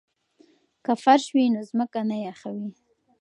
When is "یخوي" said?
2.27-2.67